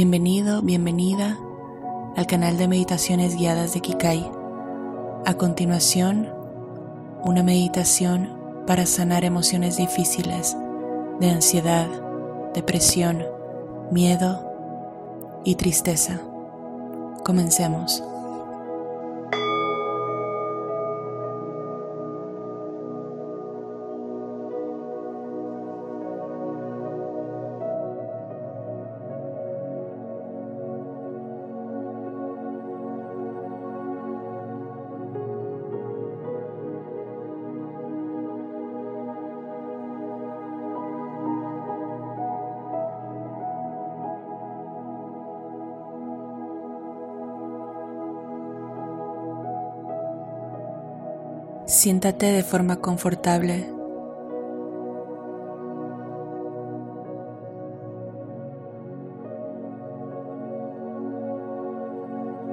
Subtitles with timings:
[0.00, 1.40] Bienvenido, bienvenida
[2.14, 4.30] al canal de meditaciones guiadas de Kikai.
[5.26, 6.28] A continuación,
[7.24, 8.30] una meditación
[8.64, 10.56] para sanar emociones difíciles
[11.18, 11.88] de ansiedad,
[12.54, 13.24] depresión,
[13.90, 16.20] miedo y tristeza.
[17.24, 18.00] Comencemos.
[51.78, 53.72] Siéntate de forma confortable.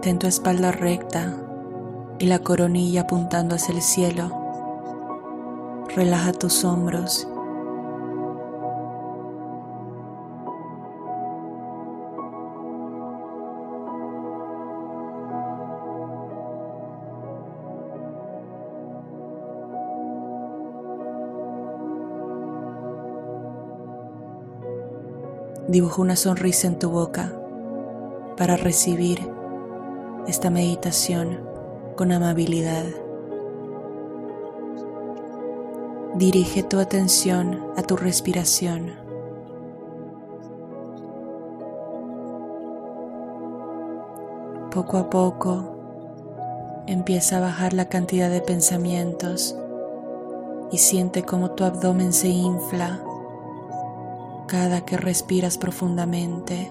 [0.00, 1.36] Ten tu espalda recta
[2.18, 4.32] y la coronilla apuntando hacia el cielo.
[5.94, 7.28] Relaja tus hombros
[25.72, 27.32] Dibuja una sonrisa en tu boca
[28.36, 29.26] para recibir
[30.26, 31.40] esta meditación
[31.96, 32.84] con amabilidad.
[36.16, 38.90] Dirige tu atención a tu respiración.
[44.74, 49.56] Poco a poco empieza a bajar la cantidad de pensamientos
[50.70, 53.02] y siente cómo tu abdomen se infla
[54.52, 56.70] cada que respiras profundamente.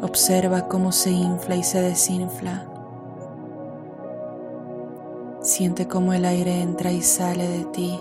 [0.00, 2.68] Observa cómo se infla y se desinfla.
[5.42, 7.98] Siente cómo el aire entra y sale de ti.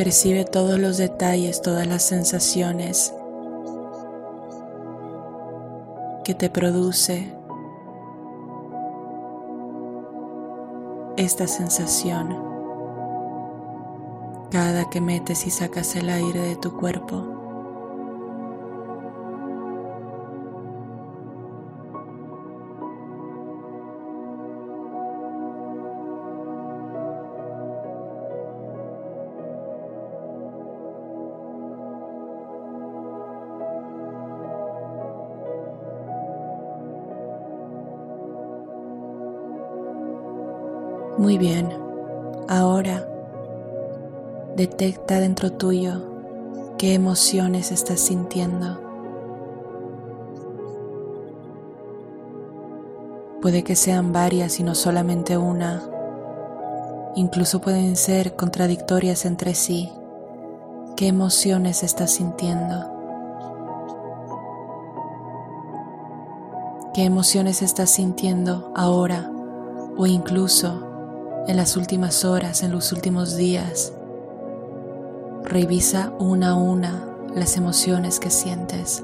[0.00, 3.12] Percibe todos los detalles, todas las sensaciones
[6.24, 7.30] que te produce
[11.18, 12.34] esta sensación
[14.50, 17.39] cada que metes y sacas el aire de tu cuerpo.
[41.20, 41.68] Muy bien,
[42.48, 43.06] ahora
[44.56, 46.00] detecta dentro tuyo
[46.78, 48.80] qué emociones estás sintiendo.
[53.42, 55.82] Puede que sean varias y no solamente una.
[57.16, 59.92] Incluso pueden ser contradictorias entre sí.
[60.96, 62.76] ¿Qué emociones estás sintiendo?
[66.94, 69.30] ¿Qué emociones estás sintiendo ahora
[69.98, 70.89] o incluso
[71.46, 73.92] en las últimas horas, en los últimos días.
[75.44, 79.02] Revisa una a una las emociones que sientes.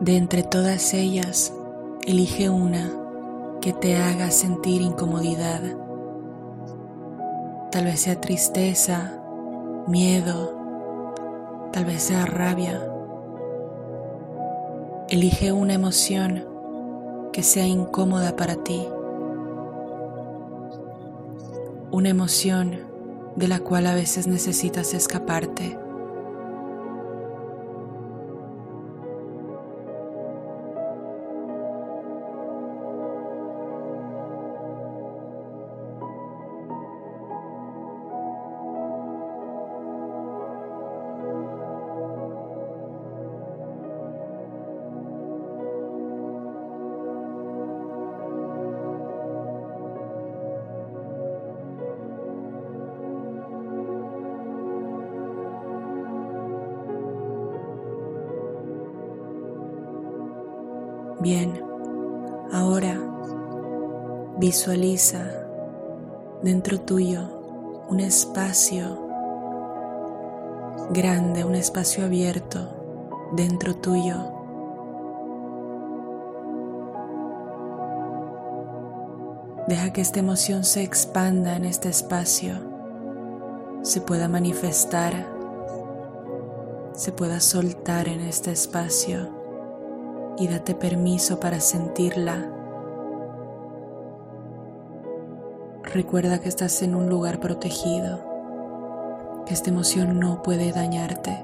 [0.00, 1.52] De entre todas ellas,
[2.06, 2.90] elige una
[3.60, 5.60] que te haga sentir incomodidad.
[7.70, 9.20] Tal vez sea tristeza,
[9.86, 11.14] miedo,
[11.72, 12.80] tal vez sea rabia.
[15.08, 16.44] Elige una emoción
[17.32, 18.86] que sea incómoda para ti
[21.96, 22.82] una emoción
[23.36, 25.78] de la cual a veces necesitas escaparte.
[61.18, 61.58] Bien,
[62.52, 63.00] ahora
[64.38, 65.24] visualiza
[66.42, 67.22] dentro tuyo
[67.88, 69.08] un espacio
[70.90, 74.16] grande, un espacio abierto dentro tuyo.
[79.68, 82.56] Deja que esta emoción se expanda en este espacio,
[83.80, 85.26] se pueda manifestar,
[86.92, 89.35] se pueda soltar en este espacio
[90.38, 92.52] y date permiso para sentirla.
[95.82, 101.42] Recuerda que estás en un lugar protegido, que esta emoción no puede dañarte.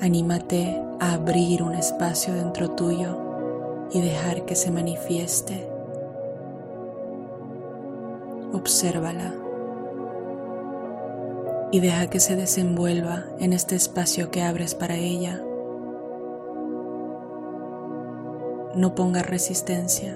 [0.00, 3.18] Anímate a abrir un espacio dentro tuyo
[3.90, 5.68] y dejar que se manifieste.
[8.52, 9.34] Obsérvala
[11.72, 15.42] y deja que se desenvuelva en este espacio que abres para ella.
[18.76, 20.14] No ponga resistencia.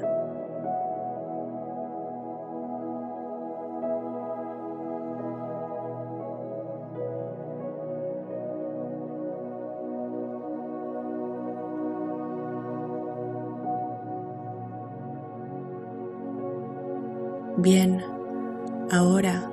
[17.56, 18.02] Bien,
[18.90, 19.50] ahora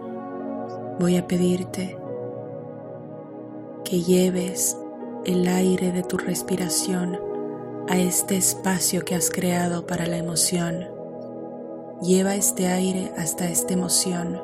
[1.00, 1.98] voy a pedirte
[3.86, 4.77] que lleves
[5.24, 7.26] el aire de tu respiración
[7.89, 10.86] a este espacio que has creado para la emoción.
[12.01, 14.42] Lleva este aire hasta esta emoción.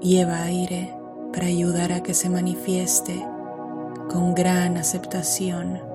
[0.00, 0.94] Lleva aire
[1.32, 3.26] para ayudar a que se manifieste
[4.08, 5.89] con gran aceptación.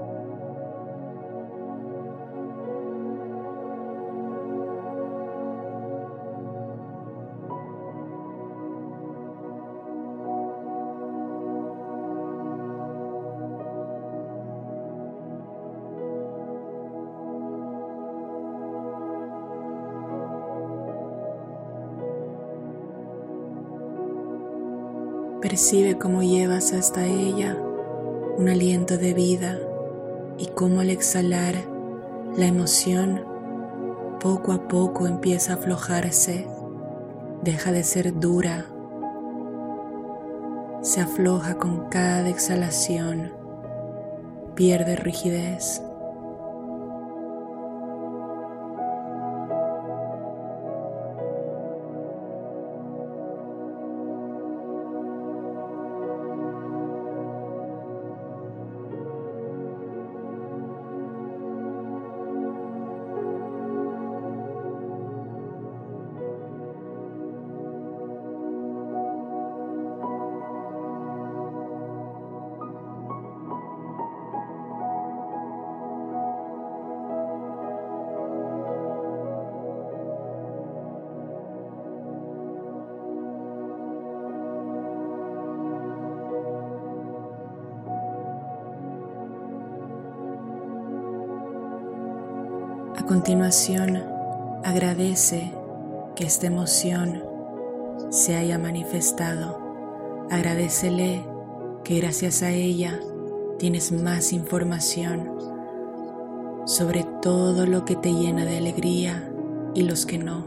[25.47, 27.55] Percibe cómo llevas hasta ella
[28.35, 29.59] un aliento de vida
[30.39, 31.53] y cómo al exhalar
[32.35, 33.23] la emoción
[34.19, 36.47] poco a poco empieza a aflojarse,
[37.43, 38.65] deja de ser dura,
[40.81, 43.31] se afloja con cada exhalación,
[44.55, 45.83] pierde rigidez.
[93.05, 94.01] A continuación,
[94.63, 95.51] agradece
[96.15, 97.23] que esta emoción
[98.09, 99.59] se haya manifestado.
[100.31, 101.23] Agradecele
[101.83, 102.99] que gracias a ella
[103.59, 105.37] tienes más información
[106.65, 109.31] sobre todo lo que te llena de alegría
[109.75, 110.43] y los que no.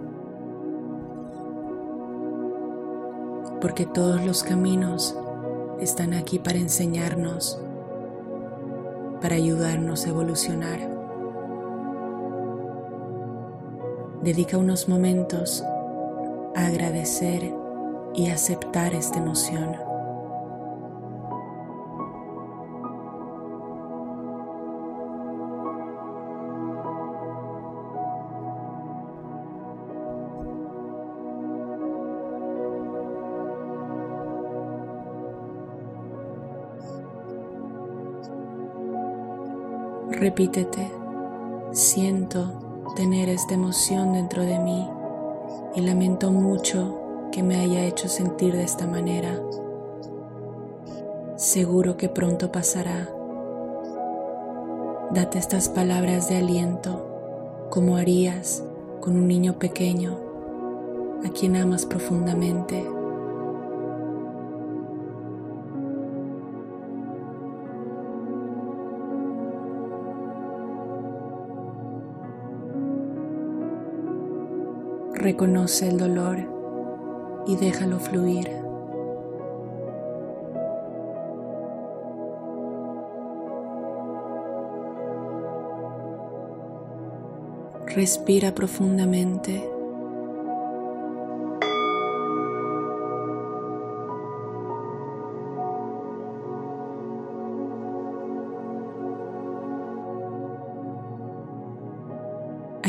[3.60, 5.16] Porque todos los caminos
[5.78, 7.60] están aquí para enseñarnos,
[9.22, 10.97] para ayudarnos a evolucionar.
[14.22, 15.62] Dedica unos momentos
[16.56, 17.54] a agradecer
[18.14, 19.76] y aceptar esta emoción.
[40.10, 40.90] Repítete,
[41.70, 42.67] siento
[42.98, 44.90] tener esta emoción dentro de mí
[45.76, 49.40] y lamento mucho que me haya hecho sentir de esta manera.
[51.36, 53.08] Seguro que pronto pasará.
[55.12, 58.64] Date estas palabras de aliento como harías
[59.00, 60.18] con un niño pequeño
[61.24, 62.97] a quien amas profundamente.
[75.18, 76.38] Reconoce el dolor
[77.48, 78.48] y déjalo fluir.
[87.96, 89.77] Respira profundamente.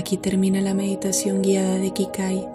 [0.09, 2.49] Aquí termina la meditación guiada de Kikai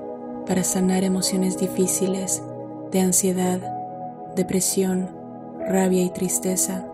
[0.44, 2.42] para sanar emociones difíciles
[2.90, 3.60] de ansiedad,
[4.34, 5.08] depresión,
[5.60, 6.84] rabia y tristeza.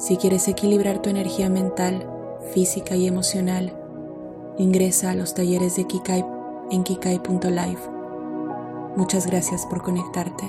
[0.00, 2.10] Si quieres equilibrar tu energía mental,
[2.52, 3.72] física y emocional,
[4.58, 6.24] ingresa a los talleres de Kikai
[6.72, 7.88] en kikai.life.
[8.96, 10.44] Muchas gracias por conectarte.